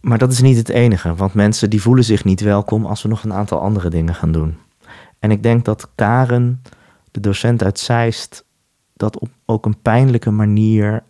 [0.00, 3.08] Maar dat is niet het enige, want mensen die voelen zich niet welkom als we
[3.08, 4.56] nog een aantal andere dingen gaan doen.
[5.18, 6.62] En ik denk dat Karen,
[7.10, 8.44] de docent uit Zeist,
[8.94, 11.02] dat op ook een pijnlijke manier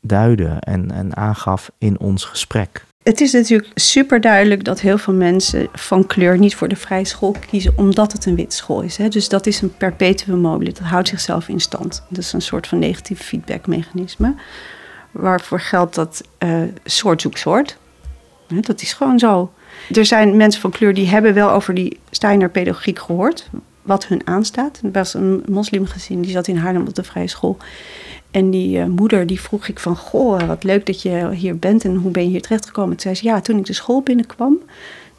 [0.00, 2.84] duidde en, en aangaf in ons gesprek.
[3.02, 7.04] Het is natuurlijk super duidelijk dat heel veel mensen van kleur niet voor de vrije
[7.04, 8.96] school kiezen omdat het een witte school is.
[8.96, 9.08] Hè?
[9.08, 12.02] Dus dat is een perpetuum mobile, dat houdt zichzelf in stand.
[12.08, 14.34] Dat is een soort van negatief feedbackmechanisme.
[15.10, 17.78] Waarvoor geldt dat uh, soort zoekt soort.
[18.46, 19.52] Dat is gewoon zo.
[19.92, 23.48] Er zijn mensen van kleur die hebben wel over die Steiner pedagogiek gehoord.
[23.82, 24.80] Wat hun aanstaat.
[24.82, 27.56] Er was een moslimgezin die zat in Haarlem op de vrije school.
[28.30, 29.96] En die uh, moeder die vroeg ik van...
[29.96, 32.90] Goh, wat leuk dat je hier bent en hoe ben je hier terechtgekomen?
[32.90, 34.58] Toen zei ze, ja, toen ik de school binnenkwam...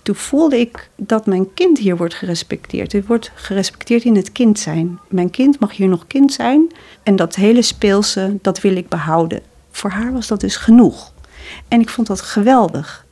[0.07, 2.91] Toen voelde ik dat mijn kind hier wordt gerespecteerd.
[2.91, 4.99] Het wordt gerespecteerd in het kind zijn.
[5.07, 6.71] Mijn kind mag hier nog kind zijn.
[7.03, 9.41] En dat hele speelse, dat wil ik behouden.
[9.71, 11.13] Voor haar was dat dus genoeg.
[11.67, 13.05] En ik vond dat geweldig.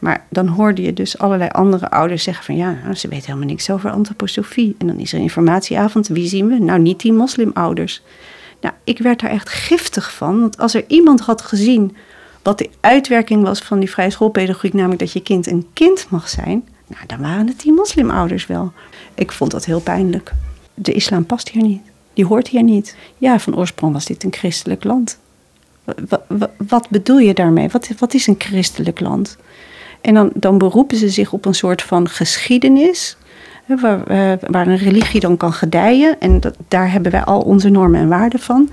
[0.00, 3.70] Maar dan hoorde je dus allerlei andere ouders zeggen van ja, ze weten helemaal niks
[3.70, 4.74] over antroposofie.
[4.78, 6.08] En dan is er informatieavond.
[6.08, 6.58] Wie zien we?
[6.58, 8.02] Nou, niet die moslimouders.
[8.60, 10.40] Nou, ik werd daar echt giftig van.
[10.40, 11.96] Want als er iemand had gezien
[12.42, 16.28] wat de uitwerking was van die vrije schoolpedagogiek, namelijk dat je kind een kind mag
[16.28, 18.72] zijn, nou, dan waren het die moslimouders wel.
[19.14, 20.32] Ik vond dat heel pijnlijk.
[20.74, 21.82] De islam past hier niet.
[22.14, 22.96] Die hoort hier niet.
[23.18, 25.18] Ja, van oorsprong was dit een christelijk land.
[25.84, 27.68] Wat, wat, wat bedoel je daarmee?
[27.68, 29.36] Wat, wat is een christelijk land?
[30.00, 33.16] En dan, dan beroepen ze zich op een soort van geschiedenis.
[33.80, 36.20] Waar, eh, waar een religie dan kan gedijen.
[36.20, 38.70] En dat, daar hebben wij al onze normen en waarden van.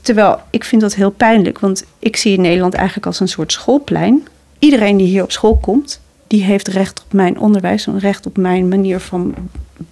[0.00, 4.26] Terwijl ik vind dat heel pijnlijk, want ik zie Nederland eigenlijk als een soort schoolplein.
[4.58, 8.36] Iedereen die hier op school komt, die heeft recht op mijn onderwijs, een recht op
[8.36, 9.34] mijn manier van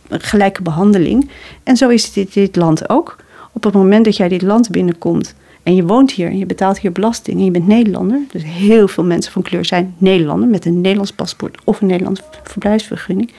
[0.09, 1.31] gelijke behandeling.
[1.63, 3.17] En zo is dit, dit land ook.
[3.53, 6.79] Op het moment dat jij dit land binnenkomt en je woont hier en je betaalt
[6.79, 10.65] hier belasting en je bent Nederlander, dus heel veel mensen van kleur zijn Nederlander met
[10.65, 13.33] een Nederlands paspoort of een Nederlands verblijfsvergunning,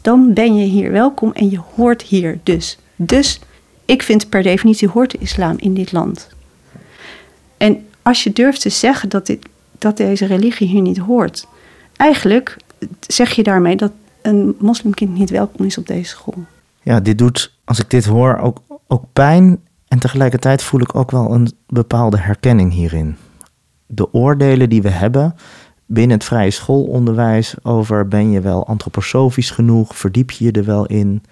[0.00, 2.78] dan ben je hier welkom en je hoort hier dus.
[2.96, 3.40] Dus
[3.84, 6.28] ik vind per definitie hoort de islam in dit land.
[7.56, 9.46] En als je durft te zeggen dat, dit,
[9.78, 11.46] dat deze religie hier niet hoort,
[11.96, 12.56] eigenlijk
[13.06, 16.44] zeg je daarmee dat een moslimkind niet welkom is op deze school.
[16.82, 19.60] Ja, dit doet, als ik dit hoor, ook, ook pijn.
[19.88, 23.16] En tegelijkertijd voel ik ook wel een bepaalde herkenning hierin.
[23.86, 25.34] De oordelen die we hebben
[25.86, 30.86] binnen het vrije schoolonderwijs over ben je wel antroposofisch genoeg, verdiep je je er wel
[30.86, 31.22] in.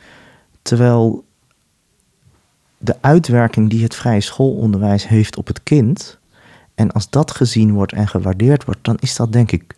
[0.62, 1.24] Terwijl
[2.78, 6.18] de uitwerking die het vrije schoolonderwijs heeft op het kind,
[6.74, 9.76] en als dat gezien wordt en gewaardeerd wordt, dan is dat denk ik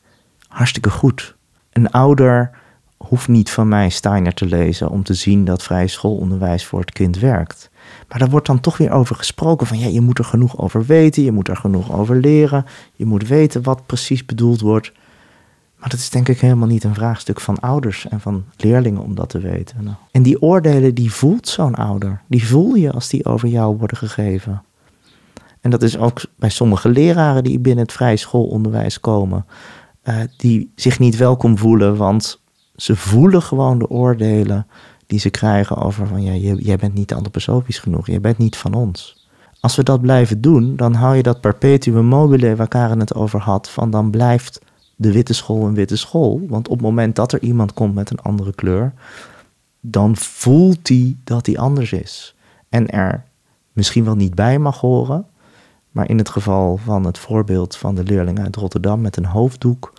[0.48, 1.36] hartstikke goed.
[1.72, 2.50] Een ouder
[2.96, 6.92] hoeft niet van mij Steiner te lezen om te zien dat vrije schoolonderwijs voor het
[6.92, 7.70] kind werkt.
[8.08, 10.84] Maar daar wordt dan toch weer over gesproken van ja, je moet er genoeg over
[10.84, 14.92] weten, je moet er genoeg over leren, je moet weten wat precies bedoeld wordt.
[15.78, 19.14] Maar dat is denk ik helemaal niet een vraagstuk van ouders en van leerlingen om
[19.14, 19.84] dat te weten.
[19.84, 22.20] Nou, en die oordelen, die voelt zo'n ouder.
[22.26, 24.62] Die voel je als die over jou worden gegeven.
[25.60, 29.46] En dat is ook bij sommige leraren die binnen het vrije schoolonderwijs komen,
[30.04, 32.40] uh, die zich niet welkom voelen, want
[32.76, 34.66] ze voelen gewoon de oordelen
[35.06, 38.74] die ze krijgen over van ja, jij bent niet antroposofisch genoeg, jij bent niet van
[38.74, 39.26] ons.
[39.60, 43.40] Als we dat blijven doen, dan hou je dat perpetuum mobile waar Karen het over
[43.40, 44.60] had, van dan blijft
[44.96, 46.40] de witte school een witte school.
[46.48, 48.92] Want op het moment dat er iemand komt met een andere kleur,
[49.80, 52.34] dan voelt hij dat hij anders is.
[52.68, 53.24] En er
[53.72, 55.26] misschien wel niet bij mag horen,
[55.90, 59.92] maar in het geval van het voorbeeld van de leerling uit Rotterdam met een hoofddoek,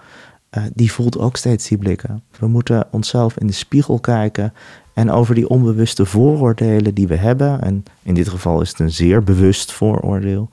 [0.52, 2.24] uh, die voelt ook steeds die blikken.
[2.40, 4.54] We moeten onszelf in de spiegel kijken
[4.98, 8.92] en over die onbewuste vooroordelen die we hebben, en in dit geval is het een
[8.92, 10.50] zeer bewust vooroordeel,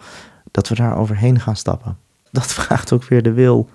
[0.50, 1.96] dat we daar overheen gaan stappen.
[2.30, 3.68] Dat vraagt ook weer de wil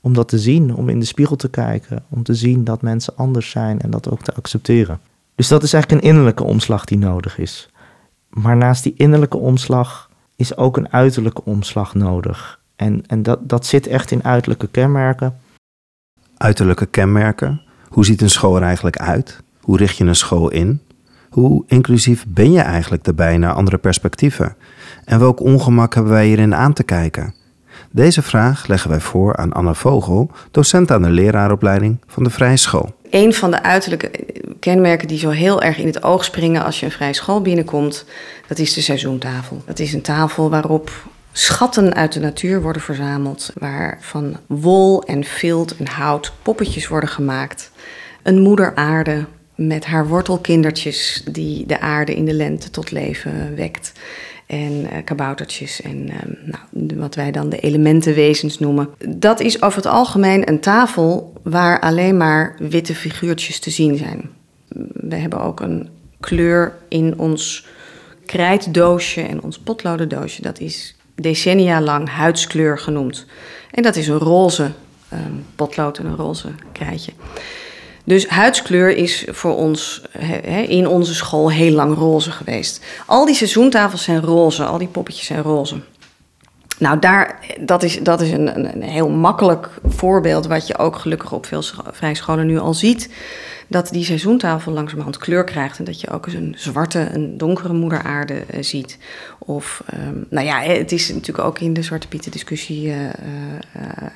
[0.00, 3.16] om dat te zien, om in de spiegel te kijken, om te zien dat mensen
[3.16, 5.00] anders zijn en dat ook te accepteren.
[5.34, 7.70] Dus dat is eigenlijk een innerlijke omslag die nodig is.
[8.28, 12.60] Maar naast die innerlijke omslag is ook een uiterlijke omslag nodig.
[12.76, 15.40] En, en dat, dat zit echt in uiterlijke kenmerken.
[16.36, 17.62] Uiterlijke kenmerken?
[17.88, 19.44] Hoe ziet een school er eigenlijk uit?
[19.66, 20.80] Hoe richt je een school in?
[21.30, 24.56] Hoe inclusief ben je eigenlijk daarbij naar andere perspectieven?
[25.04, 27.34] En welk ongemak hebben wij hierin aan te kijken?
[27.90, 32.56] Deze vraag leggen wij voor aan Anna Vogel, docent aan de leraaropleiding van de Vrije
[32.56, 32.94] School.
[33.10, 34.10] Een van de uiterlijke
[34.60, 38.04] kenmerken die zo heel erg in het oog springen als je een vrije school binnenkomt,
[38.46, 39.62] dat is de seizoentafel.
[39.66, 40.90] Dat is een tafel waarop
[41.32, 47.10] schatten uit de natuur worden verzameld, waar van wol en vilt en hout poppetjes worden
[47.10, 47.70] gemaakt.
[48.22, 49.26] Een moeder aarde
[49.56, 53.92] met haar wortelkindertjes die de aarde in de lente tot leven wekt.
[54.46, 56.14] En uh, kaboutertjes en uh,
[56.72, 58.88] nou, wat wij dan de elementenwezens noemen.
[59.08, 64.30] Dat is over het algemeen een tafel waar alleen maar witte figuurtjes te zien zijn.
[64.92, 65.88] We hebben ook een
[66.20, 67.66] kleur in ons
[68.26, 70.42] krijtdoosje en ons potlodendoosje.
[70.42, 73.26] Dat is decennia lang huidskleur genoemd.
[73.70, 74.70] En dat is een roze
[75.12, 77.12] um, potlood en een roze krijtje.
[78.06, 80.02] Dus huidskleur is voor ons
[80.66, 82.84] in onze school heel lang roze geweest.
[83.06, 85.76] Al die seizoentafels zijn roze, al die poppetjes zijn roze.
[86.78, 91.32] Nou, daar, dat is, dat is een, een, heel makkelijk voorbeeld, wat je ook gelukkig
[91.32, 93.10] op veel vrijscholen nu al ziet.
[93.68, 97.72] Dat die seizoentafel langzamerhand kleur krijgt en dat je ook eens een zwarte, een donkere
[97.72, 98.98] moederaarde uh, ziet.
[99.38, 103.10] Of, um, nou ja, het is natuurlijk ook in de Zwarte Pieten discussie uh, uh,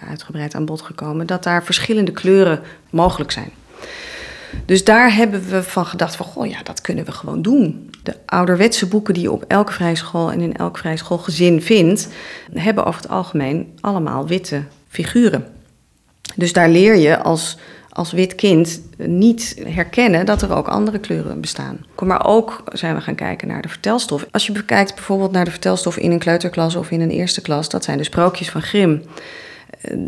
[0.08, 3.50] uitgebreid aan bod gekomen dat daar verschillende kleuren mogelijk zijn.
[4.64, 7.90] Dus daar hebben we van gedacht van, goh, ja, dat kunnen we gewoon doen.
[8.02, 12.08] De ouderwetse boeken die je op elke vrijschool en in elk vrijschoolgezin vindt,
[12.54, 15.46] hebben over het algemeen allemaal witte figuren.
[16.34, 17.56] Dus daar leer je als,
[17.88, 21.86] als wit kind niet herkennen dat er ook andere kleuren bestaan.
[22.02, 24.26] Maar ook zijn we gaan kijken naar de vertelstof.
[24.30, 27.68] Als je bekijkt bijvoorbeeld naar de vertelstof in een kleuterklas of in een eerste klas,
[27.68, 29.02] dat zijn de sprookjes van Grimm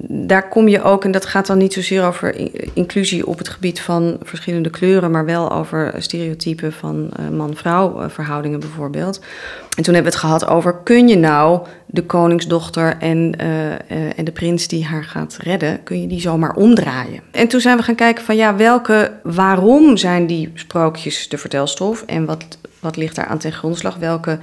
[0.09, 2.35] daar kom je ook, en dat gaat dan niet zozeer over
[2.75, 8.09] inclusie op het gebied van verschillende kleuren, maar wel over stereotypen van uh, man-vrouw uh,
[8.09, 9.21] verhoudingen bijvoorbeeld.
[9.77, 14.25] En toen hebben we het gehad over, kun je nou de koningsdochter en, uh, en
[14.25, 17.21] de prins die haar gaat redden, kun je die zomaar omdraaien?
[17.31, 22.03] En toen zijn we gaan kijken van, ja, welke, waarom zijn die sprookjes de vertelstof
[22.07, 23.97] en wat, wat ligt daar aan ten grondslag?
[23.97, 24.39] Welke,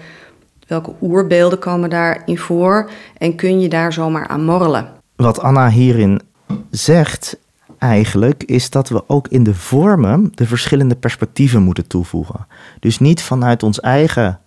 [0.68, 4.99] welke oerbeelden komen daarin voor en kun je daar zomaar aan morrelen?
[5.22, 6.22] Wat Anna hierin
[6.70, 7.38] zegt,
[7.78, 12.48] eigenlijk is dat we ook in de vormen de verschillende perspectieven moeten toevoegen.
[12.80, 14.40] Dus niet vanuit ons eigen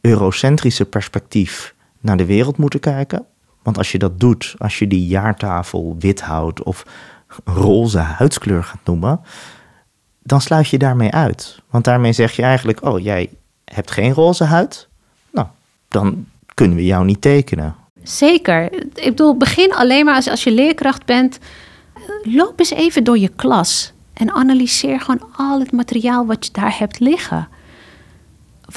[0.00, 3.26] eurocentrische perspectief naar de wereld moeten kijken.
[3.62, 6.86] Want als je dat doet, als je die jaartafel wit houdt of
[7.44, 9.20] roze huidskleur gaat noemen,
[10.22, 11.62] dan sluit je daarmee uit.
[11.70, 13.30] Want daarmee zeg je eigenlijk: Oh, jij
[13.64, 14.88] hebt geen roze huid?
[15.30, 15.46] Nou,
[15.88, 17.74] dan kunnen we jou niet tekenen.
[18.02, 18.72] Zeker.
[18.94, 21.38] Ik bedoel, begin alleen maar als, als je leerkracht bent.
[22.22, 26.78] Loop eens even door je klas en analyseer gewoon al het materiaal wat je daar
[26.78, 27.48] hebt liggen.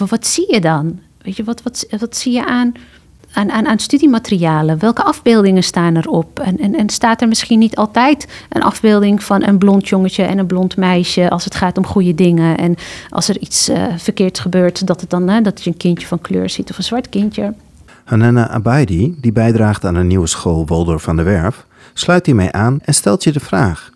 [0.08, 1.00] Wat, zie je dan?
[1.22, 2.72] Weet je, wat, wat, wat zie je aan,
[3.34, 4.80] aan, aan, aan studiematerialen?
[4.80, 6.40] Welke afbeeldingen staan erop?
[6.40, 10.38] En, en, en staat er misschien niet altijd een afbeelding van een blond jongetje en
[10.38, 12.58] een blond meisje als het gaat om goede dingen?
[12.58, 12.76] En
[13.10, 16.22] als er iets uh, verkeerds gebeurt, dat, het dan, hè, dat je een kindje van
[16.22, 17.54] kleur ziet of een zwart kindje.
[18.06, 22.80] Hanana Abaidi, die bijdraagt aan een nieuwe school Waldorf van de Werf, sluit hiermee aan
[22.82, 23.90] en stelt je de vraag: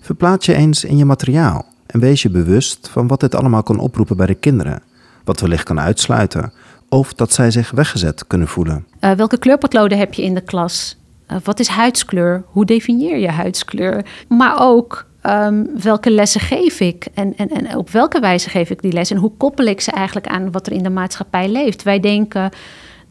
[0.00, 3.78] verplaats je eens in je materiaal en wees je bewust van wat dit allemaal kan
[3.78, 4.82] oproepen bij de kinderen,
[5.24, 6.52] wat wellicht kan uitsluiten
[6.88, 8.86] of dat zij zich weggezet kunnen voelen.
[9.00, 10.96] Uh, welke kleurpotloden heb je in de klas?
[11.30, 12.42] Uh, wat is huidskleur?
[12.46, 14.04] Hoe definieer je huidskleur?
[14.28, 18.82] Maar ook um, welke lessen geef ik en, en, en op welke wijze geef ik
[18.82, 21.82] die les en hoe koppel ik ze eigenlijk aan wat er in de maatschappij leeft?
[21.82, 22.50] Wij denken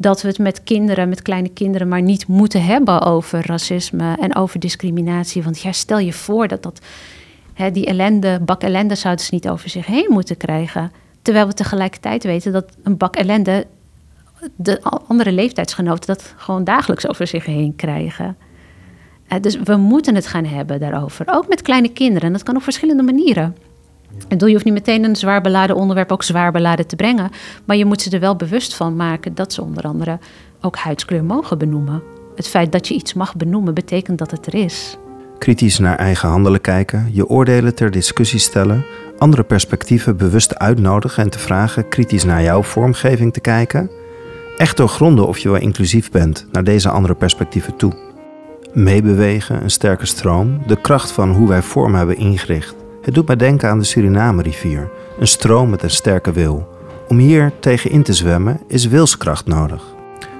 [0.01, 4.35] dat we het met kinderen, met kleine kinderen, maar niet moeten hebben over racisme en
[4.35, 5.43] over discriminatie.
[5.43, 6.81] Want ja, stel je voor dat dat,
[7.53, 10.91] hè, die ellende, bak ellende zouden ze niet over zich heen moeten krijgen.
[11.21, 13.65] Terwijl we tegelijkertijd weten dat een bak ellende
[14.55, 18.37] de andere leeftijdsgenoten dat gewoon dagelijks over zich heen krijgen.
[19.41, 21.25] dus we moeten het gaan hebben daarover.
[21.29, 22.27] Ook met kleine kinderen.
[22.27, 23.55] En dat kan op verschillende manieren.
[24.27, 27.29] Doe je hoeft niet meteen een zwaar beladen onderwerp ook zwaar beladen te brengen.
[27.65, 30.19] Maar je moet ze er wel bewust van maken dat ze onder andere
[30.61, 32.03] ook huidskleur mogen benoemen.
[32.35, 34.97] Het feit dat je iets mag benoemen betekent dat het er is.
[35.37, 38.85] Kritisch naar eigen handelen kijken, je oordelen ter discussie stellen,
[39.17, 43.89] andere perspectieven bewust uitnodigen en te vragen kritisch naar jouw vormgeving te kijken.
[44.57, 47.93] Echt doorgronden of je wel inclusief bent naar deze andere perspectieven toe.
[48.73, 52.78] Meebewegen, een sterke stroom, de kracht van hoe wij vorm hebben ingericht.
[53.01, 56.67] Het doet mij denken aan de Suriname-rivier, een stroom met een sterke wil.
[57.07, 59.83] Om hier tegen in te zwemmen is wilskracht nodig.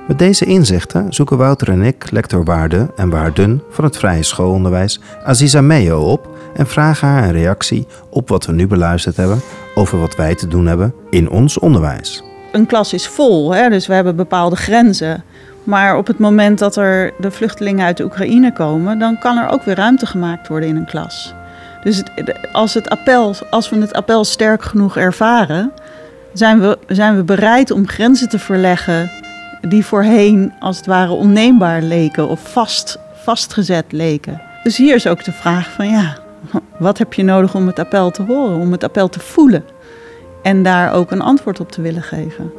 [0.08, 5.00] Met deze inzichten zoeken Wouter en ik lector Waarde en Waarden van het vrije schoolonderwijs
[5.24, 9.41] Aziza Meo op en vragen haar een reactie op wat we nu beluisterd hebben
[9.76, 12.24] over wat wij te doen hebben in ons onderwijs.
[12.52, 13.69] Een klas is vol, hè?
[13.69, 15.24] dus we hebben bepaalde grenzen.
[15.63, 19.50] Maar op het moment dat er de vluchtelingen uit de Oekraïne komen, dan kan er
[19.50, 21.34] ook weer ruimte gemaakt worden in een klas.
[21.84, 22.04] Dus
[22.52, 25.72] als, het appel, als we het appel sterk genoeg ervaren,
[26.34, 29.12] zijn we, zijn we bereid om grenzen te verleggen
[29.62, 34.42] die voorheen als het ware onneembaar leken of vast, vastgezet leken.
[34.63, 36.18] Dus hier is ook de vraag van ja,
[36.78, 39.63] wat heb je nodig om het appel te horen, om het appel te voelen
[40.42, 42.52] en daar ook een antwoord op te willen geven.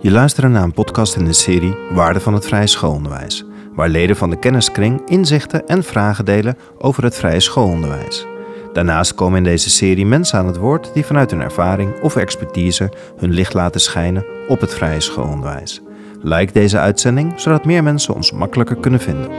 [0.00, 4.16] Je luistert naar een podcast in de serie Waarde van het Vrije Schoolonderwijs waar leden
[4.16, 8.26] van de kenniskring inzichten en vragen delen over het vrije schoolonderwijs.
[8.72, 12.92] Daarnaast komen in deze serie mensen aan het woord die vanuit hun ervaring of expertise
[13.16, 15.82] hun licht laten schijnen op het vrije schoolonderwijs.
[16.22, 19.30] Like deze uitzending zodat meer mensen ons makkelijker kunnen vinden.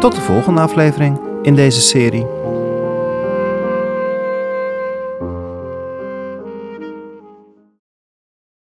[0.00, 2.35] Tot de volgende aflevering in deze serie.